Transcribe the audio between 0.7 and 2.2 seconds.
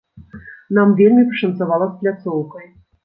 Нам вельмі пашанцавала з